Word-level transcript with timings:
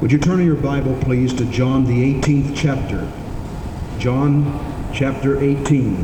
Would 0.00 0.12
you 0.12 0.18
turn 0.18 0.38
in 0.38 0.46
your 0.46 0.54
Bible, 0.54 0.96
please, 1.00 1.34
to 1.34 1.44
John, 1.46 1.84
the 1.84 2.14
18th 2.14 2.56
chapter? 2.56 3.10
John 3.98 4.92
chapter 4.94 5.42
18. 5.42 5.96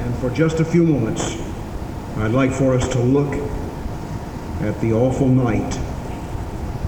And 0.00 0.14
for 0.18 0.28
just 0.28 0.60
a 0.60 0.66
few 0.66 0.84
moments, 0.84 1.40
I'd 2.18 2.32
like 2.32 2.52
for 2.52 2.74
us 2.74 2.86
to 2.88 2.98
look 2.98 3.32
at 4.60 4.78
the 4.82 4.92
awful 4.92 5.28
night 5.28 5.76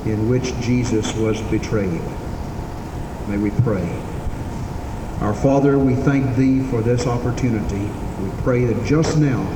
in 0.05 0.29
which 0.29 0.55
Jesus 0.61 1.17
was 1.17 1.41
betrayed. 1.45 2.03
May 3.27 3.39
we 3.39 3.53
pray. 3.63 3.89
Our 5.23 5.33
Father, 5.33 5.79
we 5.79 5.95
thank 5.95 6.37
Thee 6.37 6.63
for 6.65 6.83
this 6.83 7.07
opportunity. 7.07 7.91
We 8.23 8.31
pray 8.43 8.67
that 8.67 8.85
just 8.85 9.17
now 9.17 9.49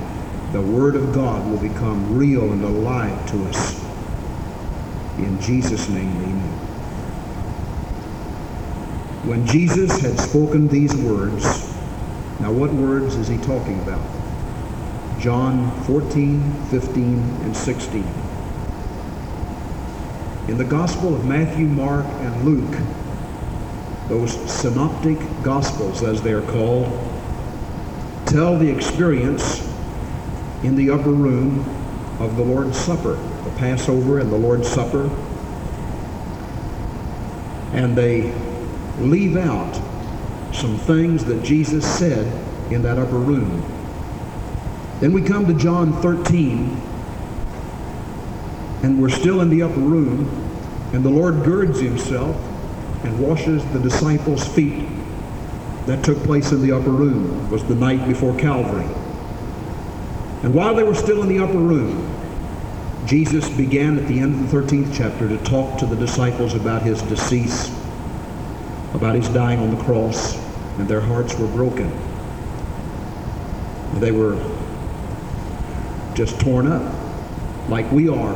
the 0.53 0.63
Word 0.63 0.97
of 0.97 1.13
God 1.13 1.47
will 1.51 1.61
become 1.61 2.17
real 2.17 2.51
and 2.51 2.65
alive 2.65 3.31
to 3.33 3.45
us. 3.45 3.84
In 5.25 5.41
Jesus' 5.41 5.89
name, 5.89 6.15
amen. 6.23 6.59
When 9.27 9.46
Jesus 9.46 10.01
had 10.03 10.21
spoken 10.21 10.69
these 10.69 10.95
words, 10.96 11.45
now 12.41 12.53
what 12.53 12.71
words 12.75 13.17
is 13.17 13.27
he 13.27 13.39
talking 13.39 13.81
about? 13.81 14.03
John 15.18 15.71
14, 15.85 16.53
15, 16.65 17.18
and 17.45 17.57
16. 17.57 18.03
In 20.49 20.59
the 20.59 20.65
Gospel 20.65 21.15
of 21.15 21.25
Matthew, 21.25 21.65
Mark, 21.68 22.04
and 22.04 22.45
Luke, 22.45 22.79
those 24.09 24.35
synoptic 24.53 25.18
Gospels, 25.43 26.03
as 26.03 26.21
they 26.21 26.32
are 26.32 26.43
called, 26.43 26.87
tell 28.27 28.59
the 28.59 28.68
experience 28.68 29.67
in 30.63 30.77
the 30.77 30.91
upper 30.91 31.13
room 31.13 31.61
of 32.20 32.37
the 32.37 32.43
Lord's 32.43 32.77
Supper, 32.77 33.19
Passover 33.56 34.19
and 34.19 34.31
the 34.31 34.36
Lord's 34.36 34.69
Supper. 34.69 35.05
And 37.72 37.97
they 37.97 38.33
leave 38.98 39.37
out 39.37 39.75
some 40.55 40.79
things 40.79 41.25
that 41.25 41.42
Jesus 41.42 41.84
said 41.98 42.27
in 42.73 42.83
that 42.83 42.98
upper 42.98 43.19
room. 43.19 43.62
Then 45.01 45.12
we 45.12 45.23
come 45.23 45.47
to 45.47 45.55
John 45.55 45.92
13, 46.01 46.81
and 48.83 49.01
we're 49.01 49.09
still 49.09 49.41
in 49.41 49.51
the 49.51 49.62
upper 49.62 49.81
room, 49.81 50.29
and 50.92 51.05
the 51.05 51.11
Lord 51.11 51.42
girds 51.45 51.81
himself 51.81 52.36
and 53.05 53.19
washes 53.19 53.64
the 53.73 53.81
disciples' 53.81 54.47
feet. 54.47 54.89
That 55.86 56.03
took 56.03 56.17
place 56.19 56.53
in 56.53 56.62
the 56.62 56.73
upper 56.73 56.91
room. 56.91 57.45
It 57.47 57.51
was 57.51 57.64
the 57.64 57.75
night 57.75 58.09
before 58.09 58.34
Calvary. 58.39 58.86
And 60.42 60.55
while 60.55 60.75
they 60.75 60.83
were 60.83 60.95
still 60.95 61.23
in 61.23 61.29
the 61.29 61.41
upper 61.41 61.59
room, 61.59 62.14
Jesus 63.07 63.49
began 63.51 63.99
at 63.99 64.09
the 64.09 64.19
end 64.19 64.35
of 64.35 64.51
the 64.51 64.57
13th 64.57 64.97
chapter 64.97 65.29
to 65.29 65.37
talk 65.45 65.79
to 65.79 65.87
the 65.87 65.97
disciples 65.97 66.55
about 66.55 66.83
his 66.83 67.03
decease, 67.03 67.69
about 68.95 69.15
his 69.15 69.29
dying 69.29 69.59
on 69.59 69.77
the 69.77 69.83
cross, 69.85 70.37
and 70.79 70.89
their 70.89 71.03
hearts 71.03 71.39
were 71.39 71.49
broken. 71.49 71.91
They 74.01 74.11
were 74.11 74.37
just 76.15 76.41
torn 76.41 76.67
up, 76.67 76.95
like 77.69 77.91
we 77.93 78.09
are 78.09 78.35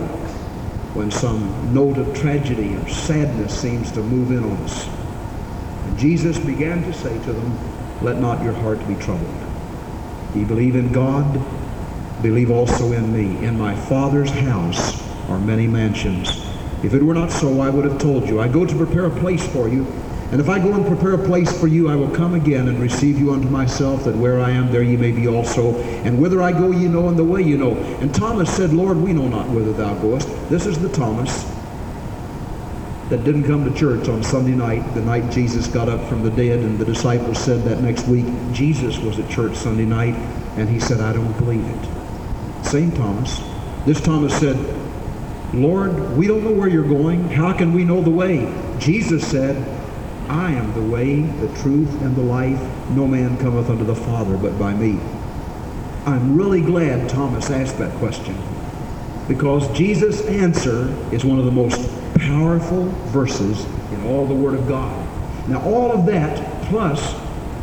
when 0.94 1.10
some 1.10 1.72
note 1.72 1.96
of 1.96 2.14
tragedy 2.14 2.74
or 2.74 2.88
sadness 2.88 3.58
seems 3.58 3.90
to 3.92 4.02
move 4.02 4.32
in 4.32 4.44
on 4.44 4.56
us. 4.64 4.86
And 5.86 5.98
Jesus 5.98 6.38
began 6.38 6.82
to 6.82 6.92
say 6.92 7.12
to 7.24 7.32
them, 7.32 7.58
Let 8.02 8.18
not 8.18 8.42
your 8.42 8.52
heart 8.52 8.86
be 8.86 8.96
troubled. 8.96 9.34
Ye 10.34 10.44
believe 10.44 10.76
in 10.76 10.92
God, 10.92 11.40
believe 12.22 12.50
also 12.50 12.92
in 12.92 13.12
me. 13.12 13.44
In 13.44 13.58
my 13.58 13.74
Father's 13.74 14.30
house 14.30 15.02
are 15.28 15.38
many 15.38 15.66
mansions. 15.66 16.28
If 16.82 16.94
it 16.94 17.02
were 17.02 17.14
not 17.14 17.30
so, 17.30 17.60
I 17.60 17.70
would 17.70 17.84
have 17.84 18.00
told 18.00 18.28
you. 18.28 18.40
I 18.40 18.48
go 18.48 18.64
to 18.64 18.76
prepare 18.76 19.06
a 19.06 19.10
place 19.10 19.46
for 19.48 19.68
you. 19.68 19.86
And 20.30 20.40
if 20.40 20.48
I 20.48 20.58
go 20.58 20.74
and 20.74 20.86
prepare 20.86 21.14
a 21.14 21.26
place 21.26 21.58
for 21.58 21.66
you, 21.66 21.88
I 21.88 21.96
will 21.96 22.10
come 22.10 22.34
again 22.34 22.68
and 22.68 22.78
receive 22.78 23.18
you 23.18 23.32
unto 23.32 23.48
myself, 23.48 24.04
that 24.04 24.14
where 24.14 24.40
I 24.40 24.50
am, 24.50 24.70
there 24.70 24.82
ye 24.82 24.96
may 24.96 25.10
be 25.10 25.26
also. 25.26 25.74
And 26.04 26.20
whither 26.20 26.42
I 26.42 26.52
go, 26.52 26.70
ye 26.70 26.86
know, 26.86 27.08
and 27.08 27.18
the 27.18 27.24
way 27.24 27.42
ye 27.42 27.56
know. 27.56 27.76
And 28.00 28.14
Thomas 28.14 28.54
said, 28.54 28.74
Lord, 28.74 28.98
we 28.98 29.12
know 29.14 29.26
not 29.26 29.48
whither 29.48 29.72
thou 29.72 29.94
goest. 29.94 30.28
This 30.50 30.66
is 30.66 30.78
the 30.78 30.90
Thomas 30.90 31.44
that 33.08 33.24
didn't 33.24 33.44
come 33.44 33.64
to 33.64 33.76
church 33.78 34.06
on 34.08 34.22
Sunday 34.22 34.54
night, 34.54 34.82
the 34.94 35.00
night 35.00 35.32
Jesus 35.32 35.66
got 35.66 35.88
up 35.88 36.06
from 36.08 36.22
the 36.22 36.30
dead, 36.30 36.58
and 36.58 36.78
the 36.78 36.84
disciples 36.84 37.38
said 37.38 37.64
that 37.64 37.80
next 37.80 38.06
week, 38.06 38.26
Jesus 38.52 38.98
was 38.98 39.18
at 39.18 39.30
church 39.30 39.56
Sunday 39.56 39.86
night, 39.86 40.14
and 40.58 40.68
he 40.68 40.78
said, 40.78 41.00
I 41.00 41.14
don't 41.14 41.32
believe 41.38 41.64
it. 41.64 41.97
Same 42.68 42.92
Thomas. 42.92 43.40
This 43.86 43.98
Thomas 43.98 44.38
said, 44.38 44.58
Lord, 45.54 46.18
we 46.18 46.26
don't 46.26 46.44
know 46.44 46.52
where 46.52 46.68
you're 46.68 46.86
going. 46.86 47.30
How 47.30 47.54
can 47.54 47.72
we 47.72 47.82
know 47.82 48.02
the 48.02 48.10
way? 48.10 48.52
Jesus 48.78 49.26
said, 49.26 49.56
I 50.28 50.52
am 50.52 50.74
the 50.74 50.82
way, 50.82 51.22
the 51.22 51.48
truth, 51.62 51.90
and 52.02 52.14
the 52.14 52.22
life. 52.22 52.60
No 52.90 53.06
man 53.06 53.38
cometh 53.38 53.70
unto 53.70 53.84
the 53.84 53.94
Father 53.94 54.36
but 54.36 54.58
by 54.58 54.74
me. 54.74 55.00
I'm 56.04 56.36
really 56.36 56.60
glad 56.60 57.08
Thomas 57.08 57.48
asked 57.48 57.78
that 57.78 57.94
question 57.94 58.36
because 59.28 59.66
Jesus' 59.74 60.26
answer 60.26 60.94
is 61.10 61.24
one 61.24 61.38
of 61.38 61.46
the 61.46 61.50
most 61.50 61.90
powerful 62.16 62.84
verses 63.08 63.64
in 63.92 64.04
all 64.04 64.26
the 64.26 64.34
Word 64.34 64.54
of 64.54 64.68
God. 64.68 65.48
Now, 65.48 65.62
all 65.62 65.90
of 65.90 66.04
that 66.04 66.62
plus 66.64 67.14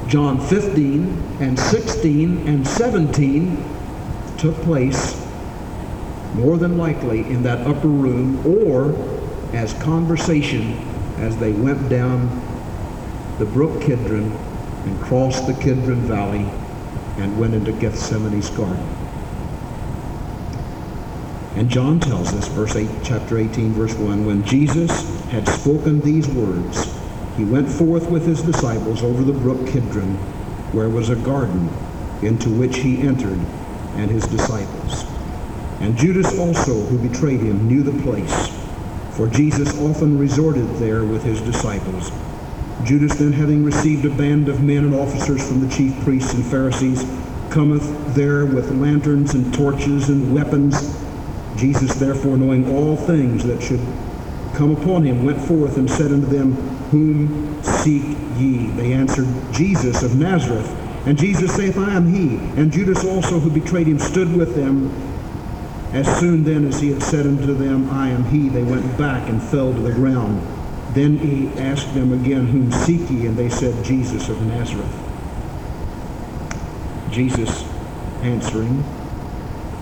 John 0.07 0.39
15 0.39 1.37
and 1.41 1.59
16 1.59 2.47
and 2.47 2.67
17 2.67 3.74
took 4.37 4.55
place 4.57 5.21
more 6.33 6.57
than 6.57 6.77
likely 6.77 7.21
in 7.21 7.43
that 7.43 7.65
upper 7.65 7.87
room 7.87 8.45
or 8.45 8.93
as 9.53 9.73
conversation 9.75 10.73
as 11.17 11.37
they 11.37 11.53
went 11.53 11.89
down 11.89 12.29
the 13.39 13.45
brook 13.45 13.81
Kidron 13.81 14.31
and 14.85 15.01
crossed 15.01 15.47
the 15.47 15.53
Kidron 15.53 16.01
Valley 16.01 16.45
and 17.17 17.37
went 17.39 17.53
into 17.53 17.71
Gethsemane's 17.71 18.49
garden. 18.49 18.85
And 21.55 21.69
John 21.69 22.01
tells 22.01 22.33
us, 22.33 22.47
verse 22.49 22.75
8, 22.75 22.89
chapter 23.01 23.37
18, 23.37 23.71
verse 23.71 23.93
1, 23.93 24.25
when 24.25 24.43
Jesus 24.43 24.91
had 25.29 25.47
spoken 25.47 26.01
these 26.01 26.27
words, 26.27 26.93
he 27.37 27.45
went 27.45 27.69
forth 27.69 28.09
with 28.09 28.25
his 28.25 28.41
disciples 28.41 29.01
over 29.01 29.23
the 29.23 29.33
brook 29.33 29.65
Kidron, 29.67 30.15
where 30.73 30.89
was 30.89 31.09
a 31.09 31.15
garden, 31.15 31.69
into 32.21 32.49
which 32.49 32.77
he 32.77 33.01
entered, 33.01 33.39
and 33.95 34.09
his 34.11 34.25
disciples. 34.27 35.05
And 35.79 35.97
Judas 35.97 36.37
also, 36.39 36.73
who 36.73 36.97
betrayed 36.97 37.41
him, 37.41 37.67
knew 37.67 37.83
the 37.83 38.01
place, 38.03 38.49
for 39.15 39.27
Jesus 39.27 39.77
often 39.81 40.17
resorted 40.17 40.67
there 40.75 41.03
with 41.03 41.23
his 41.23 41.41
disciples. 41.41 42.11
Judas 42.83 43.15
then, 43.15 43.33
having 43.33 43.63
received 43.63 44.05
a 44.05 44.09
band 44.09 44.47
of 44.49 44.63
men 44.63 44.85
and 44.85 44.93
officers 44.93 45.47
from 45.47 45.61
the 45.61 45.73
chief 45.73 45.99
priests 46.03 46.33
and 46.33 46.45
Pharisees, 46.45 47.03
cometh 47.49 48.15
there 48.15 48.45
with 48.45 48.71
lanterns 48.71 49.33
and 49.33 49.53
torches 49.53 50.09
and 50.09 50.33
weapons. 50.33 50.75
Jesus, 51.55 51.95
therefore, 51.95 52.37
knowing 52.37 52.69
all 52.75 52.97
things 52.97 53.43
that 53.45 53.61
should 53.61 53.79
come 54.55 54.71
upon 54.71 55.03
him, 55.03 55.23
went 55.23 55.39
forth 55.41 55.77
and 55.77 55.89
said 55.89 56.11
unto 56.11 56.27
them, 56.27 56.53
Whom 56.91 57.63
seek 57.63 58.03
ye? 58.37 58.67
They 58.67 58.93
answered, 58.93 59.27
Jesus 59.51 60.03
of 60.03 60.15
Nazareth. 60.15 60.84
And 61.05 61.17
Jesus 61.17 61.55
saith, 61.55 61.77
I 61.77 61.93
am 61.93 62.11
he. 62.11 62.37
And 62.59 62.71
Judas 62.71 63.05
also, 63.05 63.39
who 63.39 63.51
betrayed 63.51 63.87
him, 63.87 63.99
stood 63.99 64.35
with 64.35 64.55
them. 64.55 64.89
As 65.93 66.07
soon 66.19 66.43
then 66.43 66.65
as 66.65 66.81
he 66.81 66.91
had 66.91 67.03
said 67.03 67.27
unto 67.27 67.53
them, 67.53 67.89
I 67.91 68.09
am 68.09 68.25
he, 68.25 68.49
they 68.49 68.63
went 68.63 68.97
back 68.97 69.29
and 69.29 69.41
fell 69.41 69.71
to 69.71 69.79
the 69.79 69.93
ground. 69.93 70.41
Then 70.93 71.17
he 71.17 71.47
asked 71.59 71.93
them 71.93 72.11
again, 72.11 72.47
Whom 72.47 72.71
seek 72.71 73.09
ye? 73.09 73.27
And 73.27 73.37
they 73.37 73.49
said, 73.49 73.83
Jesus 73.83 74.29
of 74.29 74.41
Nazareth. 74.47 74.93
Jesus 77.11 77.63
answering, 78.23 78.83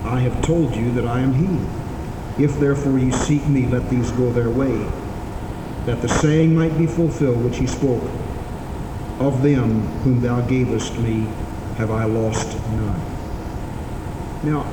I 0.04 0.20
have 0.20 0.42
told 0.42 0.76
you 0.76 0.92
that 0.92 1.06
I 1.06 1.20
am 1.20 1.32
he. 1.34 2.44
If 2.44 2.58
therefore 2.60 2.98
ye 2.98 3.10
seek 3.10 3.46
me, 3.46 3.66
let 3.66 3.88
these 3.88 4.10
go 4.12 4.30
their 4.30 4.50
way, 4.50 4.76
that 5.86 6.02
the 6.02 6.08
saying 6.08 6.54
might 6.54 6.76
be 6.76 6.86
fulfilled 6.86 7.42
which 7.42 7.58
he 7.58 7.66
spoke, 7.66 8.02
Of 9.18 9.42
them 9.42 9.80
whom 10.02 10.20
thou 10.20 10.40
gavest 10.42 10.98
me 10.98 11.26
have 11.76 11.90
I 11.90 12.04
lost 12.04 12.56
none. 12.70 13.00
Now, 14.42 14.66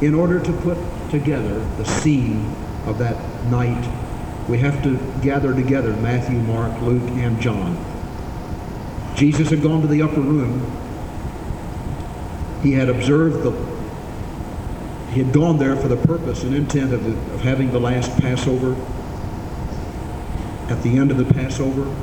in 0.00 0.14
order 0.14 0.40
to 0.40 0.52
put 0.52 0.78
together 1.10 1.58
the 1.76 1.84
scene 1.84 2.54
of 2.86 2.98
that 2.98 3.16
night, 3.50 3.88
we 4.48 4.58
have 4.58 4.82
to 4.82 4.98
gather 5.22 5.54
together 5.54 5.92
Matthew, 5.94 6.38
Mark, 6.38 6.80
Luke, 6.82 7.08
and 7.12 7.40
John. 7.40 7.76
Jesus 9.14 9.50
had 9.50 9.62
gone 9.62 9.82
to 9.82 9.86
the 9.86 10.02
upper 10.02 10.20
room. 10.20 10.70
He 12.62 12.72
had 12.72 12.88
observed 12.88 13.42
the 13.42 13.72
he 15.12 15.22
had 15.22 15.32
gone 15.32 15.58
there 15.58 15.76
for 15.76 15.88
the 15.88 15.96
purpose 15.96 16.42
and 16.42 16.54
intent 16.54 16.94
of, 16.94 17.04
the, 17.04 17.10
of 17.34 17.42
having 17.42 17.70
the 17.70 17.78
last 17.78 18.18
Passover. 18.18 18.72
At 20.72 20.82
the 20.82 20.96
end 20.96 21.10
of 21.10 21.18
the 21.18 21.34
Passover, 21.34 21.94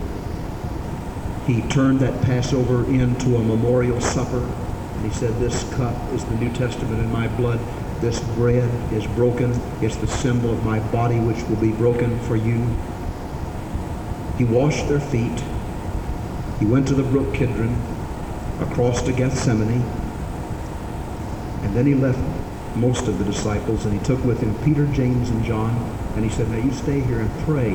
he 1.49 1.61
turned 1.63 1.99
that 1.99 2.21
Passover 2.23 2.85
into 2.85 3.35
a 3.35 3.43
memorial 3.43 3.99
supper. 3.99 4.43
And 4.43 5.05
he 5.05 5.11
said, 5.11 5.33
This 5.39 5.63
cup 5.73 5.95
is 6.13 6.23
the 6.25 6.35
New 6.35 6.53
Testament 6.53 6.99
in 6.99 7.11
my 7.11 7.27
blood. 7.27 7.59
this 8.01 8.19
bread 8.35 8.69
is 8.93 9.05
broken. 9.07 9.51
It's 9.81 9.97
the 9.97 10.07
symbol 10.07 10.51
of 10.51 10.63
my 10.63 10.79
body 10.91 11.19
which 11.19 11.41
will 11.49 11.57
be 11.57 11.71
broken 11.71 12.17
for 12.21 12.35
you. 12.35 12.65
He 14.37 14.45
washed 14.45 14.87
their 14.87 15.01
feet. 15.01 15.43
He 16.59 16.65
went 16.65 16.87
to 16.89 16.93
the 16.93 17.03
brook 17.03 17.33
Kidron, 17.33 17.75
across 18.61 19.01
to 19.01 19.11
Gethsemane, 19.11 19.81
and 21.63 21.75
then 21.75 21.85
he 21.85 21.93
left 21.93 22.19
most 22.75 23.07
of 23.07 23.17
the 23.17 23.25
disciples, 23.25 23.85
and 23.85 23.97
he 23.97 24.05
took 24.05 24.23
with 24.23 24.39
him 24.41 24.55
Peter, 24.63 24.85
James, 24.87 25.29
and 25.29 25.43
John, 25.43 25.75
and 26.15 26.23
he 26.23 26.29
said, 26.29 26.49
now 26.49 26.57
you 26.57 26.71
stay 26.71 26.99
here 26.99 27.19
and 27.19 27.31
pray. 27.45 27.73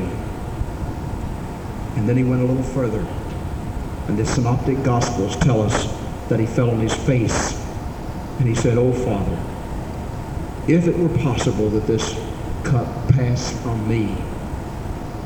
And 1.95 2.09
then 2.09 2.17
he 2.17 2.23
went 2.23 2.41
a 2.41 2.45
little 2.45 2.63
further, 2.63 3.05
and 4.07 4.17
the 4.17 4.25
synoptic 4.25 4.81
gospels 4.83 5.35
tell 5.37 5.61
us 5.61 5.87
that 6.29 6.39
he 6.39 6.45
fell 6.45 6.71
on 6.71 6.79
his 6.79 6.93
face, 6.93 7.61
and 8.39 8.47
he 8.47 8.55
said, 8.55 8.77
Oh, 8.77 8.93
Father, 8.93 9.37
if 10.67 10.87
it 10.87 10.97
were 10.97 11.09
possible 11.19 11.69
that 11.69 11.87
this 11.87 12.13
cup 12.63 12.87
pass 13.09 13.51
from 13.61 13.87
me, 13.87 14.15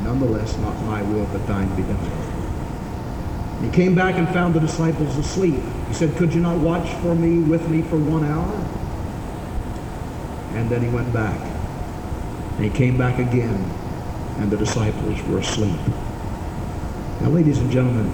nonetheless, 0.04 0.58
not 0.60 0.82
my 0.84 1.02
will, 1.02 1.26
but 1.28 1.46
thine 1.48 1.74
be 1.76 1.84
done. 1.84 2.00
He 3.62 3.70
came 3.70 3.94
back 3.96 4.16
and 4.16 4.28
found 4.30 4.54
the 4.54 4.60
disciples 4.60 5.18
asleep. 5.18 5.62
He 5.88 5.94
said, 5.94 6.16
Could 6.16 6.34
you 6.34 6.42
not 6.42 6.58
watch 6.60 6.90
for 7.02 7.14
me 7.16 7.40
with 7.40 7.68
me 7.70 7.82
for 7.82 7.98
one 7.98 8.24
hour? 8.24 8.48
And 10.58 10.70
then 10.70 10.82
he 10.82 10.90
went 10.90 11.12
back. 11.14 11.40
And 12.56 12.64
he 12.64 12.70
came 12.70 12.98
back 12.98 13.20
again, 13.20 13.64
and 14.38 14.50
the 14.50 14.58
disciples 14.58 15.22
were 15.24 15.40
asleep. 15.40 15.80
Now, 17.22 17.30
ladies 17.30 17.60
and 17.60 17.70
gentlemen, 17.70 18.14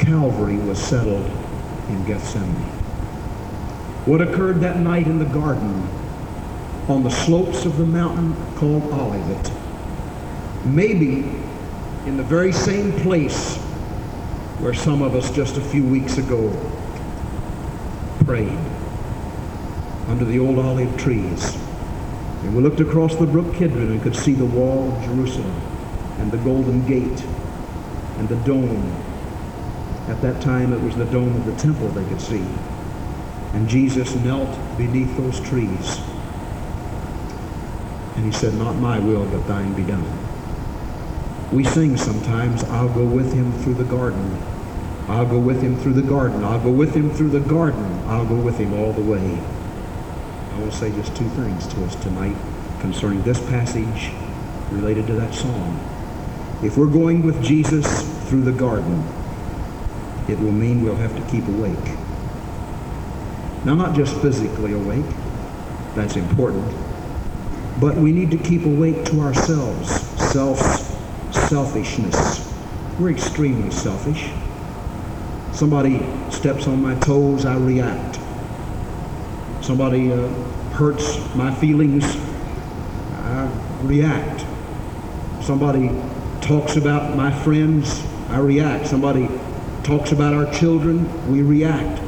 Calvary 0.00 0.56
was 0.56 0.80
settled 0.82 1.24
in 1.88 2.04
Gethsemane. 2.04 2.50
What 4.06 4.20
occurred 4.20 4.60
that 4.60 4.78
night 4.78 5.06
in 5.06 5.18
the 5.18 5.26
garden 5.26 5.86
on 6.88 7.04
the 7.04 7.10
slopes 7.10 7.66
of 7.66 7.76
the 7.76 7.84
mountain 7.84 8.34
called 8.56 8.82
Olivet, 8.92 9.52
maybe 10.64 11.18
in 12.06 12.16
the 12.16 12.22
very 12.22 12.50
same 12.50 12.92
place 13.00 13.58
where 14.58 14.74
some 14.74 15.02
of 15.02 15.14
us 15.14 15.30
just 15.30 15.58
a 15.58 15.60
few 15.60 15.84
weeks 15.84 16.18
ago 16.18 16.50
prayed 18.24 18.58
under 20.08 20.24
the 20.24 20.38
old 20.38 20.58
olive 20.58 20.96
trees. 20.98 21.56
And 22.42 22.56
we 22.56 22.62
looked 22.62 22.80
across 22.80 23.16
the 23.16 23.26
brook 23.26 23.54
Kidron 23.54 23.90
and 23.90 24.02
could 24.02 24.16
see 24.16 24.32
the 24.32 24.46
wall 24.46 24.92
of 24.92 25.04
Jerusalem 25.04 25.54
and 26.18 26.32
the 26.32 26.38
golden 26.38 26.86
gate 26.86 27.22
and 28.18 28.28
the 28.28 28.36
dome. 28.36 29.09
At 30.10 30.20
that 30.22 30.42
time, 30.42 30.72
it 30.72 30.80
was 30.80 30.96
the 30.96 31.04
dome 31.04 31.36
of 31.36 31.46
the 31.46 31.54
temple 31.54 31.86
they 31.90 32.04
could 32.08 32.20
see. 32.20 32.44
And 33.52 33.68
Jesus 33.68 34.12
knelt 34.16 34.50
beneath 34.76 35.16
those 35.16 35.38
trees. 35.38 36.00
And 38.16 38.24
he 38.24 38.32
said, 38.32 38.54
Not 38.54 38.74
my 38.74 38.98
will, 38.98 39.24
but 39.26 39.46
thine 39.46 39.72
be 39.74 39.84
done. 39.84 40.04
We 41.52 41.62
sing 41.62 41.96
sometimes, 41.96 42.64
I'll 42.64 42.92
go 42.92 43.04
with 43.04 43.32
him 43.32 43.52
through 43.62 43.74
the 43.74 43.84
garden. 43.84 44.36
I'll 45.06 45.26
go 45.26 45.38
with 45.38 45.62
him 45.62 45.76
through 45.76 45.92
the 45.92 46.02
garden. 46.02 46.42
I'll 46.42 46.60
go 46.60 46.72
with 46.72 46.92
him 46.92 47.10
through 47.10 47.30
the 47.30 47.40
garden. 47.48 47.84
I'll 48.06 48.26
go 48.26 48.34
with 48.34 48.58
him 48.58 48.74
all 48.74 48.92
the 48.92 49.02
way. 49.02 49.38
I 50.50 50.58
want 50.58 50.72
to 50.72 50.76
say 50.76 50.90
just 50.90 51.14
two 51.14 51.28
things 51.30 51.68
to 51.68 51.84
us 51.84 51.94
tonight 52.02 52.36
concerning 52.80 53.22
this 53.22 53.38
passage 53.48 54.10
related 54.72 55.06
to 55.06 55.12
that 55.14 55.32
song. 55.34 55.78
If 56.64 56.76
we're 56.76 56.88
going 56.88 57.22
with 57.22 57.40
Jesus 57.44 57.86
through 58.28 58.42
the 58.42 58.52
garden, 58.52 59.04
it 60.30 60.38
will 60.38 60.52
mean 60.52 60.82
we'll 60.82 60.96
have 60.96 61.14
to 61.16 61.30
keep 61.30 61.46
awake. 61.48 61.98
Now, 63.64 63.74
not 63.74 63.94
just 63.94 64.16
physically 64.20 64.72
awake, 64.72 65.04
that's 65.94 66.16
important, 66.16 66.64
but 67.80 67.96
we 67.96 68.12
need 68.12 68.30
to 68.30 68.38
keep 68.38 68.64
awake 68.64 69.04
to 69.06 69.20
ourselves, 69.20 69.90
self 70.32 70.58
selfishness. 71.32 72.46
We're 72.98 73.10
extremely 73.10 73.70
selfish. 73.70 74.30
Somebody 75.52 76.06
steps 76.30 76.66
on 76.66 76.80
my 76.80 76.94
toes, 77.00 77.44
I 77.44 77.56
react. 77.56 78.18
Somebody 79.62 80.12
uh, 80.12 80.28
hurts 80.72 81.18
my 81.34 81.54
feelings, 81.54 82.04
I 83.12 83.50
react. 83.82 84.44
Somebody 85.42 85.90
talks 86.40 86.76
about 86.76 87.16
my 87.16 87.30
friends, 87.42 88.04
I 88.28 88.38
react. 88.38 88.86
Somebody 88.86 89.28
talks 89.84 90.12
about 90.12 90.34
our 90.34 90.52
children, 90.52 91.30
we 91.30 91.42
react. 91.42 92.00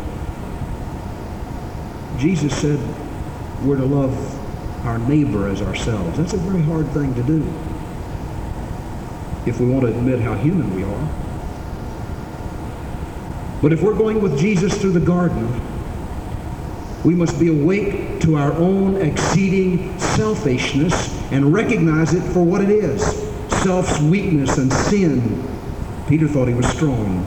Jesus 2.19 2.57
said 2.57 2.79
we're 3.63 3.77
to 3.77 3.85
love 3.85 4.15
our 4.85 4.99
neighbor 4.99 5.49
as 5.49 5.63
ourselves. 5.63 6.19
That's 6.19 6.33
a 6.33 6.39
very 6.39 6.63
hard 6.63 6.89
thing 6.89 7.15
to 7.15 7.23
do 7.23 7.43
if 9.47 9.59
we 9.59 9.67
want 9.67 9.87
to 9.87 9.89
admit 9.89 10.21
how 10.21 10.35
human 10.35 10.75
we 10.75 10.85
are. 10.85 11.09
But 13.61 13.73
if 13.73 13.83
we're 13.83 13.97
going 13.97 14.21
with 14.21 14.39
Jesus 14.39 14.77
through 14.81 14.93
the 14.93 15.01
garden, 15.01 15.49
we 17.05 17.15
must 17.15 17.39
be 17.39 17.49
awake 17.49 18.21
to 18.21 18.37
our 18.37 18.53
own 18.53 18.97
exceeding 18.97 19.99
selfishness 19.99 21.11
and 21.33 21.53
recognize 21.53 22.15
it 22.15 22.23
for 22.33 22.45
what 22.45 22.61
it 22.61 22.71
is 22.71 23.03
self's 23.63 24.01
weakness 24.01 24.59
and 24.59 24.73
sin. 24.73 25.49
Peter 26.09 26.27
thought 26.27 26.49
he 26.49 26.55
was 26.55 26.67
strong, 26.67 27.25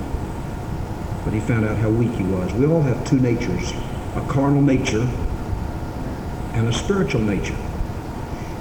but 1.26 1.34
he 1.34 1.40
found 1.42 1.66
out 1.66 1.76
how 1.78 1.90
weak 1.90 2.12
he 2.12 2.24
was. 2.24 2.54
We 2.54 2.66
all 2.68 2.82
have 2.84 3.06
two 3.06 3.20
natures 3.20 3.74
a 4.16 4.26
carnal 4.30 4.62
nature 4.62 5.06
and 6.54 6.70
a 6.70 6.74
spiritual 6.74 7.20
nature. 7.20 7.58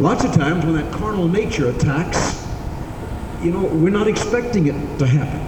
Lots 0.01 0.25
of 0.25 0.33
times 0.35 0.65
when 0.65 0.75
that 0.75 0.93
carnal 0.93 1.29
nature 1.29 1.69
attacks, 1.69 2.45
you 3.41 3.53
know, 3.53 3.67
we're 3.67 3.91
not 3.91 4.09
expecting 4.09 4.67
it 4.67 4.99
to 4.99 5.07
happen. 5.07 5.41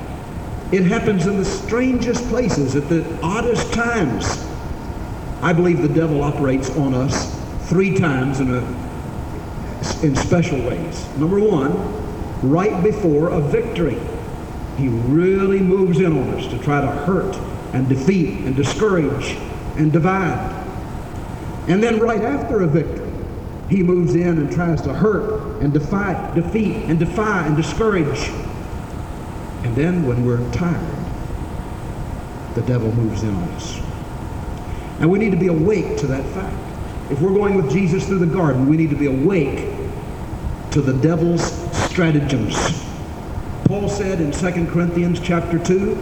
It 0.73 0.85
happens 0.85 1.27
in 1.27 1.39
the 1.39 1.45
strangest 1.45 2.29
places, 2.29 2.77
at 2.77 2.89
the 2.89 3.05
oddest 3.21 3.73
times. 3.73 4.47
I 5.43 5.53
believe 5.53 5.83
the 5.83 5.89
devil 5.89 6.23
operates 6.23 6.71
on 6.77 6.95
us 6.95 7.35
three 7.69 7.97
times 7.99 8.39
in, 8.39 8.55
a, 8.55 8.61
in 10.05 10.15
special 10.15 10.59
ways. 10.59 11.09
Number 11.17 11.41
one, 11.41 11.73
right 12.49 12.83
before 12.83 13.31
a 13.31 13.41
victory. 13.41 13.99
He 14.77 14.89
really 14.89 15.61
moves 15.61 16.01
in 16.01 16.13
on 16.13 16.35
us 16.35 16.47
to 16.49 16.59
try 16.59 16.81
to 16.81 16.87
hurt 16.87 17.35
and 17.73 17.89
defeat 17.89 18.41
and 18.41 18.55
discourage 18.55 19.37
and 19.77 19.93
divide. 19.93 20.53
And 21.69 21.83
then 21.83 21.99
right 21.99 22.23
after 22.23 22.63
a 22.63 22.67
victory, 22.67 23.11
he 23.69 23.83
moves 23.83 24.15
in 24.15 24.39
and 24.39 24.53
tries 24.53 24.81
to 24.83 24.93
hurt 24.93 25.61
and 25.63 25.73
defy, 25.73 26.35
defeat 26.35 26.85
and 26.85 26.99
defy 26.99 27.47
and 27.47 27.57
discourage. 27.57 28.29
And 29.65 29.75
then 29.75 30.07
when 30.07 30.25
we're 30.25 30.49
tired, 30.53 31.05
the 32.55 32.63
devil 32.63 32.93
moves 32.93 33.23
in 33.23 33.35
on 33.35 33.49
us. 33.51 33.81
And 35.01 35.11
we 35.11 35.19
need 35.19 35.33
to 35.33 35.37
be 35.37 35.49
awake 35.49 35.99
to 35.99 36.07
that 36.07 36.25
fact. 36.33 36.57
If 37.11 37.21
we're 37.21 37.35
going 37.35 37.57
with 37.57 37.71
Jesus 37.71 38.07
through 38.07 38.19
the 38.19 38.27
garden, 38.27 38.69
we 38.69 38.77
need 38.77 38.91
to 38.91 38.97
be 38.97 39.07
awake 39.07 39.69
to 40.71 40.81
the 40.81 40.93
devil's 40.93 41.53
stratagems. 41.91 42.86
Paul 43.67 43.89
said 43.89 44.21
in 44.21 44.31
2 44.31 44.67
Corinthians 44.71 45.19
chapter 45.19 45.59
2, 45.59 45.99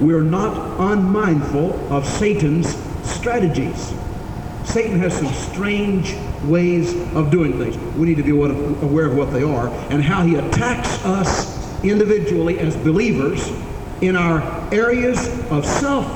we're 0.00 0.20
not 0.20 0.78
unmindful 0.78 1.72
of 1.90 2.06
Satan's 2.06 2.76
strategies. 3.02 3.94
Satan 4.64 4.98
has 4.98 5.16
some 5.16 5.32
strange 5.32 6.14
ways 6.44 6.94
of 7.14 7.30
doing 7.30 7.56
things. 7.56 7.78
We 7.96 8.06
need 8.06 8.18
to 8.18 8.22
be 8.22 8.32
aware 8.32 9.06
of 9.06 9.16
what 9.16 9.32
they 9.32 9.42
are 9.42 9.68
and 9.90 10.02
how 10.02 10.22
he 10.22 10.34
attacks 10.34 11.02
us 11.06 11.82
individually 11.82 12.58
as 12.58 12.76
believers 12.76 13.50
in 14.02 14.14
our 14.14 14.42
areas 14.70 15.28
of 15.50 15.64
self 15.64 16.06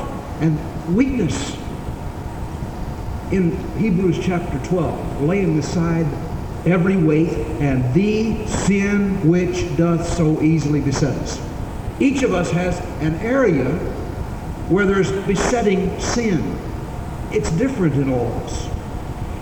and 0.42 0.58
weakness. 0.94 1.56
In 3.32 3.56
Hebrews 3.78 4.18
chapter 4.22 4.58
12, 4.68 5.22
laying 5.22 5.58
aside 5.58 6.06
every 6.66 6.96
weight 6.96 7.32
and 7.60 7.92
the 7.94 8.46
sin 8.46 9.28
which 9.28 9.76
doth 9.76 10.06
so 10.06 10.40
easily 10.42 10.80
beset 10.80 11.16
us. 11.18 11.40
Each 12.00 12.22
of 12.22 12.34
us 12.34 12.50
has 12.50 12.78
an 13.02 13.14
area 13.16 13.64
where 14.68 14.86
there's 14.86 15.10
besetting 15.26 15.98
sin. 16.00 16.58
It's 17.32 17.50
different 17.52 17.94
in 17.94 18.12
all 18.12 18.26
of 18.26 18.42
us. 18.44 18.66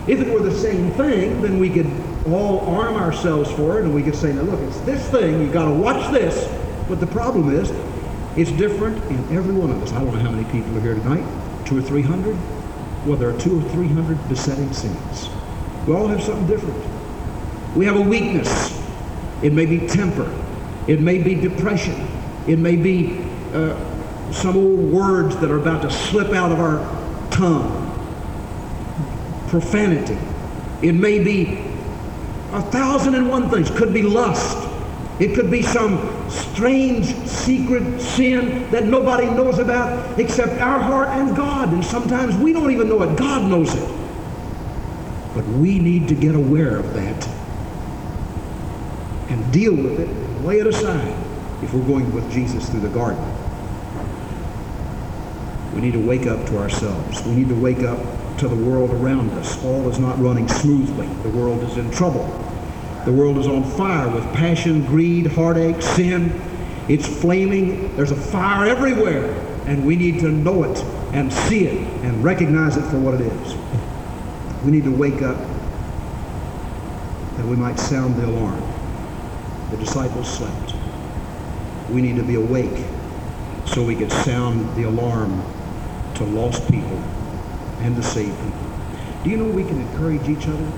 If 0.07 0.21
it 0.21 0.33
were 0.33 0.39
the 0.39 0.55
same 0.55 0.91
thing, 0.91 1.41
then 1.41 1.59
we 1.59 1.69
could 1.69 1.91
all 2.27 2.61
arm 2.61 2.95
ourselves 2.95 3.51
for 3.51 3.79
it 3.79 3.85
and 3.85 3.93
we 3.93 4.01
could 4.03 4.15
say, 4.15 4.33
now 4.33 4.41
look, 4.43 4.59
it's 4.61 4.79
this 4.81 5.07
thing, 5.09 5.41
you've 5.41 5.53
got 5.53 5.65
to 5.65 5.73
watch 5.73 6.11
this. 6.11 6.47
But 6.87 6.99
the 6.99 7.07
problem 7.07 7.53
is, 7.53 7.71
it's 8.37 8.51
different 8.51 9.03
in 9.05 9.17
every 9.35 9.53
one 9.53 9.71
of 9.71 9.81
us. 9.81 9.91
I 9.91 10.03
don't 10.03 10.13
know 10.13 10.19
how 10.19 10.31
many 10.31 10.49
people 10.51 10.77
are 10.77 10.81
here 10.81 10.95
tonight, 10.95 11.25
two 11.65 11.77
or 11.77 11.81
three 11.81 12.03
hundred. 12.03 12.37
Well, 13.05 13.17
there 13.17 13.29
are 13.29 13.39
two 13.39 13.59
or 13.59 13.69
three 13.71 13.87
hundred 13.87 14.17
besetting 14.29 14.71
sins. 14.73 15.29
We 15.87 15.93
all 15.95 16.07
have 16.07 16.21
something 16.21 16.47
different. 16.47 16.96
We 17.77 17.85
have 17.85 17.95
a 17.95 18.01
weakness. 18.01 18.75
It 19.43 19.53
may 19.53 19.67
be 19.67 19.87
temper. 19.87 20.27
It 20.87 20.99
may 20.99 21.21
be 21.21 21.35
depression. 21.35 22.07
It 22.47 22.57
may 22.57 22.75
be 22.75 23.19
uh, 23.53 24.31
some 24.31 24.57
old 24.57 24.79
words 24.91 25.37
that 25.37 25.51
are 25.51 25.59
about 25.59 25.83
to 25.83 25.91
slip 25.91 26.33
out 26.33 26.51
of 26.51 26.59
our 26.59 26.79
tongue. 27.29 27.83
profanity. 29.49 30.17
It 30.81 30.93
may 30.93 31.23
be 31.23 31.63
a 32.51 32.63
thousand 32.63 33.13
and 33.13 33.29
one 33.29 33.47
things. 33.51 33.69
Could 33.69 33.93
be 33.93 34.01
lust. 34.01 34.57
It 35.19 35.35
could 35.35 35.51
be 35.51 35.61
some 35.61 35.99
strange 36.31 37.05
secret 37.27 38.01
sin 38.01 38.71
that 38.71 38.85
nobody 38.85 39.27
knows 39.27 39.59
about 39.59 40.19
except 40.19 40.59
our 40.61 40.79
heart 40.79 41.09
and 41.09 41.37
God. 41.37 41.71
And 41.73 41.85
sometimes 41.85 42.35
we 42.37 42.53
don't 42.53 42.71
even 42.71 42.89
know 42.89 43.03
it. 43.03 43.15
God 43.17 43.47
knows 43.47 43.75
it. 43.75 43.99
But 45.35 45.45
we 45.45 45.77
need 45.77 46.07
to 46.07 46.15
get 46.15 46.33
aware 46.33 46.77
of 46.77 46.95
that 46.95 47.36
and 49.29 49.51
deal 49.51 49.75
with 49.75 49.99
it, 49.99 50.07
and 50.07 50.45
lay 50.45 50.59
it 50.59 50.67
aside 50.67 51.15
if 51.63 51.73
we're 51.73 51.85
going 51.85 52.11
with 52.13 52.31
Jesus 52.31 52.69
through 52.69 52.81
the 52.81 52.89
garden. 52.89 53.23
We 55.73 55.81
need 55.81 55.93
to 55.93 56.05
wake 56.05 56.25
up 56.25 56.45
to 56.47 56.57
ourselves. 56.57 57.23
We 57.25 57.35
need 57.35 57.49
to 57.49 57.55
wake 57.55 57.83
up 57.83 57.99
to 58.39 58.47
the 58.47 58.55
world 58.55 58.91
around 58.91 59.29
us. 59.31 59.63
All 59.63 59.87
is 59.89 59.99
not 59.99 60.19
running 60.19 60.47
smoothly. 60.47 61.07
The 61.23 61.29
world 61.37 61.63
is 61.63 61.77
in 61.77 61.91
trouble. 61.91 62.25
The 63.05 63.11
world 63.11 63.37
is 63.37 63.47
on 63.47 63.63
fire 63.63 64.09
with 64.09 64.23
passion, 64.33 64.85
greed, 64.85 65.27
heartache, 65.27 65.81
sin. 65.81 66.41
It's 66.87 67.07
flaming. 67.07 67.95
There's 67.95 68.11
a 68.11 68.15
fire 68.15 68.67
everywhere. 68.67 69.33
And 69.65 69.85
we 69.85 69.95
need 69.95 70.19
to 70.21 70.29
know 70.29 70.63
it 70.63 70.77
and 71.13 71.31
see 71.31 71.67
it 71.67 71.87
and 72.03 72.23
recognize 72.23 72.77
it 72.77 72.83
for 72.89 72.99
what 72.99 73.13
it 73.15 73.21
is. 73.21 73.55
We 74.63 74.71
need 74.71 74.83
to 74.85 74.95
wake 74.95 75.21
up 75.21 75.37
that 77.37 77.45
we 77.45 77.55
might 77.55 77.79
sound 77.79 78.15
the 78.15 78.25
alarm. 78.25 78.61
The 79.71 79.77
disciples 79.77 80.29
slept. 80.29 80.73
We 81.89 82.01
need 82.01 82.15
to 82.15 82.23
be 82.23 82.35
awake 82.35 82.85
so 83.65 83.83
we 83.83 83.95
can 83.95 84.09
sound 84.09 84.75
the 84.75 84.83
alarm 84.83 85.43
to 86.15 86.23
lost 86.23 86.69
people 86.71 86.97
and 87.79 87.95
to 87.95 88.03
save 88.03 88.27
people. 88.27 88.69
Do 89.23 89.29
you 89.29 89.37
know 89.37 89.45
we 89.45 89.63
can 89.63 89.81
encourage 89.81 90.27
each 90.29 90.47
other? 90.47 90.71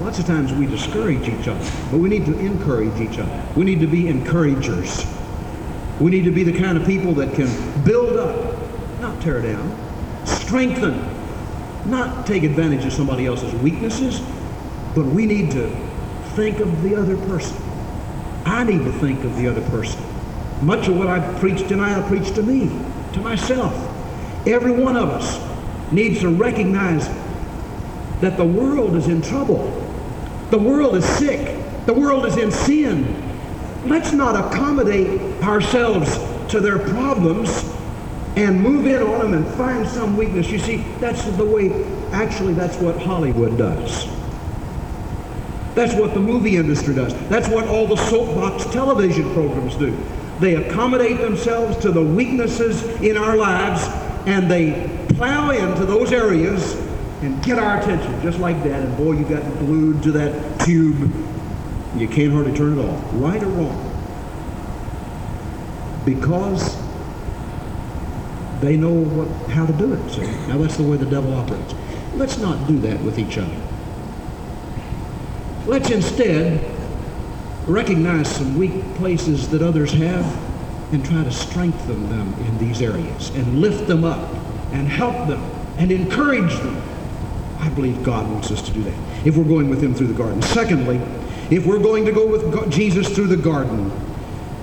Lots 0.00 0.18
of 0.18 0.26
times 0.26 0.52
we 0.52 0.66
discourage 0.66 1.28
each 1.28 1.48
other, 1.48 1.70
but 1.90 1.98
we 1.98 2.08
need 2.08 2.26
to 2.26 2.38
encourage 2.38 2.98
each 3.00 3.18
other. 3.18 3.44
We 3.56 3.64
need 3.64 3.80
to 3.80 3.86
be 3.86 4.08
encouragers. 4.08 5.04
We 6.00 6.10
need 6.10 6.24
to 6.24 6.30
be 6.30 6.44
the 6.44 6.58
kind 6.58 6.78
of 6.78 6.86
people 6.86 7.12
that 7.14 7.34
can 7.34 7.84
build 7.84 8.16
up, 8.16 8.56
not 9.00 9.20
tear 9.20 9.42
down, 9.42 9.76
strengthen, 10.24 11.04
not 11.90 12.26
take 12.26 12.44
advantage 12.44 12.84
of 12.84 12.92
somebody 12.92 13.26
else's 13.26 13.52
weaknesses, 13.56 14.20
but 14.94 15.04
we 15.04 15.26
need 15.26 15.50
to 15.50 15.89
think 16.34 16.60
of 16.60 16.82
the 16.82 16.96
other 16.96 17.16
person. 17.26 17.56
I 18.44 18.64
need 18.64 18.84
to 18.84 18.92
think 18.92 19.24
of 19.24 19.36
the 19.36 19.48
other 19.48 19.62
person. 19.70 20.02
Much 20.62 20.88
of 20.88 20.96
what 20.96 21.08
I've 21.08 21.38
preached 21.40 21.68
tonight, 21.68 21.98
I 21.98 22.06
preached 22.08 22.34
to 22.34 22.42
me, 22.42 22.68
to 23.12 23.20
myself. 23.20 23.74
Every 24.46 24.72
one 24.72 24.96
of 24.96 25.08
us 25.08 25.38
needs 25.92 26.20
to 26.20 26.28
recognize 26.28 27.08
that 28.20 28.36
the 28.36 28.44
world 28.44 28.96
is 28.96 29.08
in 29.08 29.22
trouble. 29.22 29.76
The 30.50 30.58
world 30.58 30.96
is 30.96 31.04
sick. 31.04 31.58
The 31.86 31.94
world 31.94 32.26
is 32.26 32.36
in 32.36 32.50
sin. 32.50 33.26
Let's 33.86 34.12
not 34.12 34.36
accommodate 34.36 35.20
ourselves 35.42 36.18
to 36.52 36.60
their 36.60 36.78
problems 36.78 37.64
and 38.36 38.60
move 38.60 38.86
in 38.86 39.02
on 39.02 39.32
them 39.32 39.34
and 39.34 39.54
find 39.54 39.88
some 39.88 40.16
weakness. 40.16 40.50
You 40.50 40.58
see, 40.58 40.78
that's 40.98 41.24
the 41.24 41.44
way, 41.44 41.70
actually, 42.12 42.54
that's 42.54 42.76
what 42.76 42.96
Hollywood 43.00 43.56
does. 43.56 44.19
That's 45.74 45.94
what 45.94 46.14
the 46.14 46.20
movie 46.20 46.56
industry 46.56 46.94
does. 46.94 47.14
That's 47.28 47.48
what 47.48 47.68
all 47.68 47.86
the 47.86 47.96
soapbox 47.96 48.64
television 48.72 49.32
programs 49.32 49.76
do. 49.76 49.96
They 50.40 50.56
accommodate 50.56 51.18
themselves 51.18 51.76
to 51.78 51.92
the 51.92 52.02
weaknesses 52.02 52.82
in 53.02 53.16
our 53.16 53.36
lives 53.36 53.82
and 54.26 54.50
they 54.50 55.06
plow 55.14 55.50
into 55.50 55.86
those 55.86 56.12
areas 56.12 56.74
and 57.22 57.42
get 57.44 57.58
our 57.58 57.80
attention 57.80 58.20
just 58.22 58.38
like 58.38 58.62
that. 58.64 58.82
And 58.82 58.96
boy, 58.96 59.12
you 59.12 59.24
got 59.24 59.42
glued 59.58 60.02
to 60.02 60.12
that 60.12 60.60
tube. 60.60 61.12
You 61.96 62.08
can't 62.08 62.32
hardly 62.32 62.56
turn 62.56 62.78
it 62.78 62.82
off, 62.82 63.04
right 63.14 63.42
or 63.42 63.46
wrong. 63.46 63.86
Because 66.04 66.76
they 68.60 68.76
know 68.76 68.92
what, 68.92 69.28
how 69.50 69.66
to 69.66 69.72
do 69.74 69.92
it. 69.92 70.10
See? 70.10 70.22
Now 70.48 70.58
that's 70.58 70.76
the 70.76 70.82
way 70.82 70.96
the 70.96 71.06
devil 71.06 71.34
operates. 71.34 71.74
Let's 72.14 72.38
not 72.38 72.66
do 72.66 72.78
that 72.80 73.00
with 73.02 73.18
each 73.18 73.38
other. 73.38 73.56
Let's 75.70 75.88
instead 75.90 76.68
recognize 77.68 78.28
some 78.28 78.58
weak 78.58 78.82
places 78.96 79.48
that 79.50 79.62
others 79.62 79.92
have 79.92 80.92
and 80.92 81.04
try 81.04 81.22
to 81.22 81.30
strengthen 81.30 82.08
them 82.08 82.34
in 82.40 82.58
these 82.58 82.82
areas 82.82 83.28
and 83.36 83.60
lift 83.60 83.86
them 83.86 84.02
up 84.02 84.34
and 84.72 84.88
help 84.88 85.28
them 85.28 85.40
and 85.78 85.92
encourage 85.92 86.52
them. 86.56 86.82
I 87.60 87.68
believe 87.68 88.02
God 88.02 88.28
wants 88.28 88.50
us 88.50 88.60
to 88.62 88.72
do 88.72 88.82
that 88.82 88.94
if 89.24 89.36
we're 89.36 89.44
going 89.44 89.70
with 89.70 89.80
him 89.80 89.94
through 89.94 90.08
the 90.08 90.14
garden. 90.14 90.42
Secondly, 90.42 90.96
if 91.52 91.64
we're 91.64 91.78
going 91.78 92.04
to 92.04 92.10
go 92.10 92.26
with 92.26 92.72
Jesus 92.72 93.08
through 93.08 93.28
the 93.28 93.36
garden, 93.36 93.92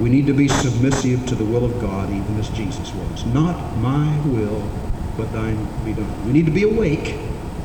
we 0.01 0.09
need 0.09 0.25
to 0.25 0.33
be 0.33 0.49
submissive 0.49 1.25
to 1.27 1.35
the 1.35 1.45
will 1.45 1.63
of 1.63 1.79
God 1.79 2.09
even 2.09 2.37
as 2.37 2.49
Jesus 2.49 2.93
was. 2.93 3.25
Not 3.27 3.77
my 3.77 4.13
will, 4.25 4.61
but 5.15 5.31
thine 5.31 5.55
be 5.85 5.93
done. 5.93 6.27
We 6.27 6.33
need 6.33 6.47
to 6.47 6.51
be 6.51 6.63
awake. 6.63 7.17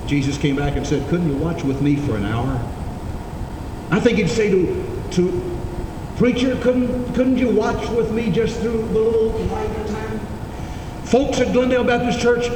Jesus 0.06 0.38
came 0.38 0.54
back 0.54 0.76
and 0.76 0.86
said, 0.86 1.08
couldn't 1.08 1.28
you 1.28 1.36
watch 1.38 1.64
with 1.64 1.82
me 1.82 1.96
for 1.96 2.16
an 2.16 2.24
hour? 2.24 2.78
I 3.92 4.00
think 4.00 4.16
he'd 4.16 4.30
say 4.30 4.50
to, 4.50 5.08
to 5.12 5.58
preacher, 6.16 6.56
couldn't, 6.62 7.12
couldn't 7.14 7.36
you 7.36 7.50
watch 7.50 7.86
with 7.90 8.10
me 8.10 8.30
just 8.32 8.58
through 8.60 8.78
the 8.88 8.98
little 8.98 9.28
light 9.48 9.86
time? 9.86 10.18
Folks 11.04 11.40
at 11.40 11.52
Glendale 11.52 11.84
Baptist 11.84 12.18
Church, 12.18 12.48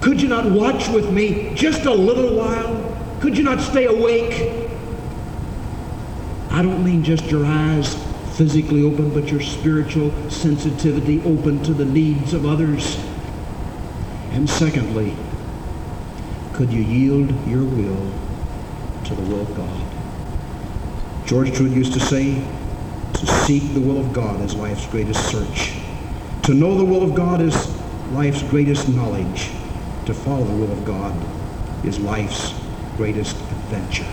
could 0.00 0.22
you 0.22 0.28
not 0.28 0.48
watch 0.48 0.88
with 0.88 1.10
me 1.10 1.52
just 1.56 1.86
a 1.86 1.92
little 1.92 2.36
while? 2.36 3.18
Could 3.20 3.36
you 3.36 3.42
not 3.42 3.60
stay 3.60 3.86
awake? 3.86 4.64
I 6.50 6.62
don't 6.62 6.84
mean 6.84 7.02
just 7.02 7.24
your 7.24 7.44
eyes 7.44 7.96
physically 8.36 8.84
open, 8.84 9.12
but 9.12 9.28
your 9.28 9.40
spiritual 9.40 10.12
sensitivity 10.30 11.20
open 11.24 11.64
to 11.64 11.74
the 11.74 11.84
needs 11.84 12.32
of 12.32 12.46
others. 12.46 12.96
And 14.30 14.48
secondly, 14.48 15.16
could 16.52 16.72
you 16.72 16.82
yield 16.82 17.30
your 17.48 17.64
will 17.64 18.12
to 19.04 19.14
the 19.16 19.22
will 19.22 19.40
of 19.40 19.56
God? 19.56 19.91
George 21.32 21.56
Truett 21.56 21.72
used 21.72 21.94
to 21.94 22.00
say, 22.00 22.34
to 23.14 23.26
seek 23.26 23.72
the 23.72 23.80
will 23.80 23.98
of 23.98 24.12
God 24.12 24.38
is 24.42 24.54
life's 24.54 24.86
greatest 24.88 25.30
search. 25.30 25.72
To 26.42 26.52
know 26.52 26.76
the 26.76 26.84
will 26.84 27.02
of 27.02 27.14
God 27.14 27.40
is 27.40 27.74
life's 28.10 28.42
greatest 28.42 28.86
knowledge. 28.90 29.50
To 30.04 30.12
follow 30.12 30.44
the 30.44 30.52
will 30.52 30.70
of 30.70 30.84
God 30.84 31.16
is 31.86 31.98
life's 31.98 32.52
greatest 32.98 33.34
adventure. 33.34 34.06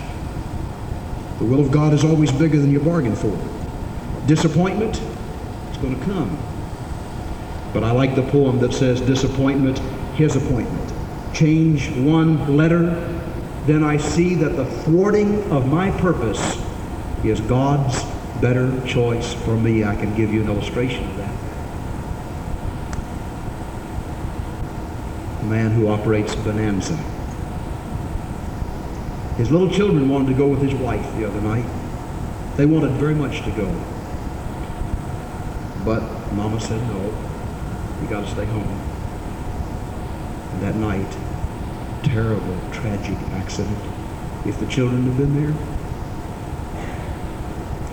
The 1.40 1.44
will 1.44 1.60
of 1.60 1.74
God 1.74 1.92
is 1.92 2.06
always 2.06 2.32
bigger 2.32 2.58
than 2.58 2.72
you 2.72 2.80
bargain 2.80 3.18
for. 3.18 3.38
Disappointment 4.26 5.02
is 5.72 5.78
going 5.80 6.00
to 6.00 6.06
come. 6.06 6.38
But 7.74 7.84
I 7.84 7.92
like 7.92 8.16
the 8.16 8.24
poem 8.32 8.60
that 8.60 8.72
says, 8.72 9.02
disappointment, 9.02 9.80
his 10.16 10.38
appointment. 10.38 10.94
Change 11.36 11.90
one 11.98 12.56
letter, 12.56 12.92
then 13.66 13.84
I 13.84 13.98
see 13.98 14.36
that 14.36 14.56
the 14.56 14.64
thwarting 14.84 15.52
of 15.52 15.68
my 15.68 15.92
purpose 16.00 16.69
is 17.24 17.42
God's 17.42 18.04
better 18.42 18.82
choice 18.88 19.34
for 19.34 19.56
me. 19.58 19.84
I 19.84 19.96
can 19.96 20.16
give 20.16 20.34
you 20.34 20.42
an 20.42 20.50
illustration 20.50 21.04
of 21.10 21.18
that. 21.18 21.34
A 25.42 25.46
man 25.46 25.72
who 25.72 25.88
operates 25.88 26.36
Bonanza. 26.36 26.96
His 29.38 29.52
little 29.52 29.70
children 29.70 30.10
wanted 30.10 30.28
to 30.28 30.34
go 30.34 30.48
with 30.48 30.62
his 30.62 30.74
wife 30.74 31.06
the 31.16 31.28
other 31.28 31.42
night. 31.42 31.66
They 32.58 32.66
wanted 32.66 32.92
very 32.92 33.16
much 33.16 33.42
to 33.44 33.52
go. 33.52 33.68
But 35.86 36.02
Mama 36.34 36.60
said, 36.60 36.82
no, 36.88 37.06
you 38.02 38.08
got 38.10 38.26
to 38.26 38.32
stay 38.32 38.46
home. 38.46 38.68
And 40.54 40.62
that 40.62 40.76
night, 40.76 41.18
terrible, 42.04 42.60
tragic 42.72 43.18
accident. 43.32 43.78
If 44.46 44.60
the 44.60 44.68
children 44.68 45.04
had 45.04 45.18
been 45.18 45.36
there, 45.42 45.54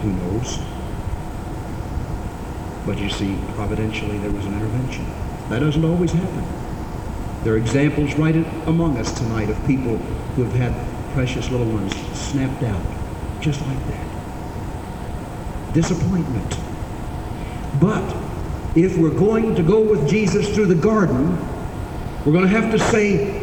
who 0.06 0.12
knows? 0.12 0.58
But 2.86 2.98
you 2.98 3.10
see, 3.10 3.36
providentially, 3.54 4.18
there 4.18 4.30
was 4.30 4.44
an 4.46 4.54
intervention. 4.54 5.04
That 5.48 5.58
doesn't 5.58 5.84
always 5.84 6.12
happen. 6.12 6.44
There 7.42 7.54
are 7.54 7.56
examples 7.56 8.14
right 8.14 8.36
among 8.66 8.98
us 8.98 9.12
tonight 9.18 9.50
of 9.50 9.66
people 9.66 9.96
who 10.36 10.44
have 10.44 10.52
had 10.52 11.12
precious 11.12 11.50
little 11.50 11.66
ones 11.66 11.92
snapped 12.16 12.62
out, 12.62 12.82
just 13.40 13.60
like 13.62 13.86
that. 13.88 15.74
Disappointment. 15.74 16.56
But 17.80 18.16
if 18.76 18.96
we're 18.96 19.10
going 19.10 19.56
to 19.56 19.62
go 19.62 19.80
with 19.80 20.08
Jesus 20.08 20.54
through 20.54 20.66
the 20.66 20.74
garden, 20.74 21.36
we're 22.24 22.32
going 22.32 22.44
to 22.44 22.48
have 22.48 22.70
to 22.72 22.78
say, 22.78 23.42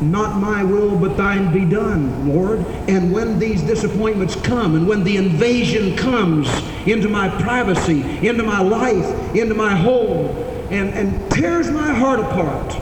not 0.00 0.40
my 0.40 0.64
will, 0.64 0.96
but 0.98 1.16
thine 1.16 1.52
be 1.52 1.64
done, 1.64 2.28
Lord. 2.28 2.60
And 2.88 3.12
when 3.12 3.38
these 3.38 3.62
disappointments 3.62 4.34
come, 4.36 4.74
and 4.74 4.88
when 4.88 5.04
the 5.04 5.16
invasion 5.16 5.96
comes 5.96 6.48
into 6.86 7.08
my 7.08 7.28
privacy, 7.42 8.02
into 8.26 8.42
my 8.42 8.60
life, 8.60 9.34
into 9.34 9.54
my 9.54 9.74
home, 9.74 10.28
and, 10.70 10.90
and 10.90 11.30
tears 11.30 11.70
my 11.70 11.92
heart 11.92 12.20
apart, 12.20 12.74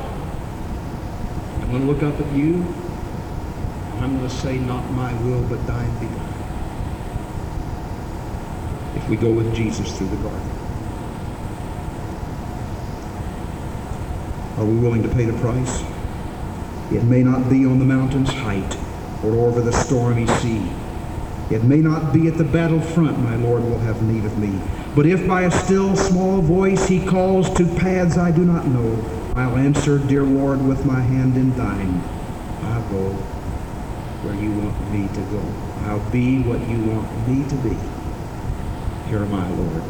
I'm 1.60 1.70
going 1.70 1.86
to 1.86 1.92
look 1.92 2.02
up 2.02 2.20
at 2.20 2.32
you. 2.34 2.64
I'm 4.00 4.16
going 4.16 4.28
to 4.28 4.34
say, 4.34 4.58
not 4.58 4.88
my 4.92 5.12
will, 5.24 5.42
but 5.48 5.66
thine 5.66 5.98
be 5.98 6.06
done. 6.06 6.34
If 8.96 9.08
we 9.08 9.16
go 9.16 9.30
with 9.30 9.54
Jesus 9.54 9.96
through 9.96 10.08
the 10.08 10.16
garden. 10.16 10.50
Are 14.58 14.64
we 14.64 14.76
willing 14.78 15.02
to 15.02 15.08
pay 15.08 15.24
the 15.24 15.38
price? 15.40 15.82
It 16.90 17.04
may 17.04 17.22
not 17.22 17.50
be 17.50 17.66
on 17.66 17.78
the 17.78 17.84
mountain's 17.84 18.30
height 18.30 18.76
or 19.22 19.32
over 19.46 19.60
the 19.60 19.72
stormy 19.72 20.26
sea. 20.26 20.66
It 21.50 21.62
may 21.64 21.78
not 21.78 22.12
be 22.12 22.28
at 22.28 22.38
the 22.38 22.44
battle 22.44 22.80
front 22.80 23.18
my 23.18 23.36
Lord 23.36 23.62
will 23.62 23.78
have 23.80 24.02
need 24.02 24.24
of 24.24 24.38
me. 24.38 24.58
But 24.94 25.06
if 25.06 25.26
by 25.26 25.42
a 25.42 25.50
still 25.50 25.96
small 25.96 26.40
voice 26.40 26.88
he 26.88 27.04
calls 27.04 27.52
to 27.54 27.66
paths 27.76 28.16
I 28.16 28.30
do 28.30 28.44
not 28.44 28.66
know, 28.66 29.32
I'll 29.34 29.56
answer, 29.56 29.98
Dear 29.98 30.24
Lord, 30.24 30.66
with 30.66 30.84
my 30.86 31.00
hand 31.00 31.36
in 31.36 31.50
thine. 31.56 32.02
I'll 32.62 32.88
go 32.90 33.10
where 34.22 34.34
you 34.34 34.50
want 34.52 34.92
me 34.92 35.08
to 35.08 35.20
go. 35.30 35.42
I'll 35.84 36.10
be 36.10 36.42
what 36.42 36.60
you 36.68 36.82
want 36.84 37.28
me 37.28 37.48
to 37.48 37.54
be. 37.56 37.76
Here 39.08 39.22
am 39.22 39.34
I, 39.34 39.48
Lord. 39.50 39.82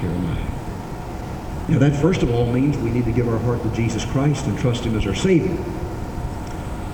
Here 0.00 0.10
am 0.10 0.26
I. 0.26 1.72
Now 1.72 1.78
that 1.80 2.00
first 2.00 2.22
of 2.22 2.30
all 2.30 2.46
means 2.52 2.76
we 2.78 2.90
need 2.90 3.06
to 3.06 3.12
give 3.12 3.28
our 3.28 3.38
heart 3.38 3.62
to 3.62 3.70
Jesus 3.70 4.04
Christ 4.04 4.46
and 4.46 4.58
trust 4.58 4.84
him 4.84 4.96
as 4.96 5.06
our 5.06 5.14
Savior. 5.14 5.56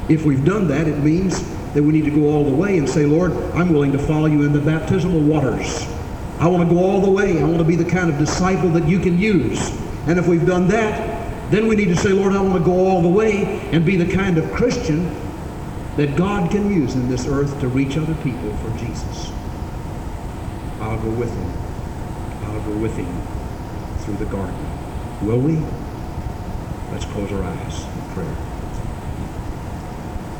If 0.08 0.24
we've 0.24 0.44
done 0.44 0.68
that, 0.68 0.88
it 0.88 0.98
means 0.98 1.42
that 1.74 1.82
we 1.82 1.92
need 1.92 2.04
to 2.04 2.10
go 2.10 2.28
all 2.28 2.44
the 2.44 2.54
way 2.54 2.78
and 2.78 2.88
say, 2.88 3.06
Lord, 3.06 3.32
I'm 3.54 3.72
willing 3.72 3.92
to 3.92 3.98
follow 3.98 4.26
you 4.26 4.42
in 4.42 4.52
the 4.52 4.60
baptismal 4.60 5.20
waters. 5.20 5.86
I 6.38 6.48
want 6.48 6.68
to 6.68 6.74
go 6.74 6.82
all 6.84 7.00
the 7.00 7.10
way. 7.10 7.40
I 7.40 7.44
want 7.44 7.58
to 7.58 7.64
be 7.64 7.76
the 7.76 7.88
kind 7.88 8.10
of 8.10 8.18
disciple 8.18 8.70
that 8.70 8.88
you 8.88 8.98
can 8.98 9.18
use. 9.18 9.70
And 10.06 10.18
if 10.18 10.26
we've 10.26 10.46
done 10.46 10.68
that, 10.68 11.50
then 11.50 11.66
we 11.66 11.76
need 11.76 11.88
to 11.88 11.96
say, 11.96 12.10
Lord, 12.10 12.32
I 12.32 12.40
want 12.40 12.58
to 12.58 12.64
go 12.64 12.86
all 12.86 13.00
the 13.00 13.08
way 13.08 13.44
and 13.72 13.84
be 13.84 13.96
the 13.96 14.12
kind 14.12 14.38
of 14.38 14.50
Christian 14.52 15.14
that 15.96 16.16
God 16.16 16.50
can 16.50 16.70
use 16.70 16.94
in 16.94 17.08
this 17.08 17.26
earth 17.26 17.60
to 17.60 17.68
reach 17.68 17.96
other 17.96 18.14
people 18.16 18.56
for 18.56 18.70
Jesus. 18.78 19.30
I'll 20.80 21.00
go 21.00 21.10
with 21.10 21.30
him. 21.32 22.50
I'll 22.50 22.62
go 22.62 22.76
with 22.78 22.96
him 22.96 23.22
through 23.98 24.16
the 24.16 24.30
garden. 24.32 24.56
Will 25.26 25.38
we? 25.38 25.62
Let's 26.90 27.04
close 27.04 27.30
our 27.32 27.42
eyes 27.42 27.84
in 27.84 28.14
prayer. 28.14 28.51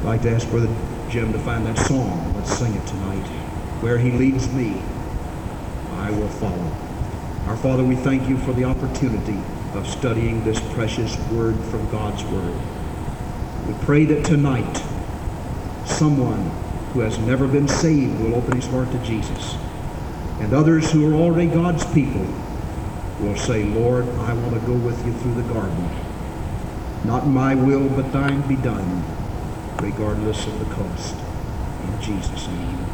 I'd 0.03 0.07
like 0.07 0.23
to 0.23 0.31
ask 0.33 0.51
Brother 0.51 0.67
Jim 1.11 1.33
to 1.33 1.39
find 1.39 1.65
that 1.65 1.79
song. 1.79 2.35
Let's 2.35 2.53
sing 2.59 2.75
it 2.75 2.85
tonight. 2.89 3.25
Where 3.83 3.99
he 3.99 4.11
leads 4.11 4.53
me, 4.53 4.83
I 5.93 6.11
will 6.11 6.27
follow. 6.27 6.73
Our 7.47 7.57
Father, 7.57 7.85
we 7.85 7.95
thank 7.95 8.29
you 8.29 8.37
for 8.39 8.53
the 8.53 8.65
opportunity 8.65 9.39
of 9.75 9.87
studying 9.87 10.43
this 10.43 10.59
precious 10.75 11.17
word 11.29 11.57
from 11.67 11.89
God's 11.93 12.25
word. 12.25 12.53
We 13.69 13.75
pray 13.85 14.05
that 14.07 14.25
tonight 14.25 14.83
someone 15.87 16.51
who 16.95 16.99
has 16.99 17.17
never 17.21 17.47
been 17.47 17.69
saved 17.69 18.21
will 18.23 18.35
open 18.35 18.57
his 18.57 18.67
heart 18.67 18.91
to 18.91 18.99
Jesus. 19.05 19.55
And 20.41 20.53
others 20.53 20.91
who 20.91 21.09
are 21.09 21.15
already 21.15 21.47
God's 21.47 21.85
people 21.95 22.27
will 23.21 23.37
say, 23.37 23.63
Lord, 23.63 24.09
I 24.09 24.35
want 24.35 24.55
to 24.55 24.67
go 24.67 24.75
with 24.75 25.07
you 25.07 25.13
through 25.13 25.35
the 25.35 25.55
garden. 25.55 25.89
Not 27.05 27.29
my 27.29 27.55
will, 27.55 27.89
but 27.89 28.11
thine 28.11 28.41
be 28.49 28.57
done, 28.57 29.05
regardless 29.83 30.47
of 30.47 30.59
the 30.61 30.75
cost. 30.77 31.17
In 31.83 32.01
Jesus' 32.01 32.47
name. 32.47 32.92